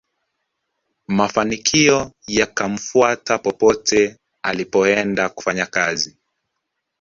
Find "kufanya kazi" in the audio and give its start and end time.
5.29-6.17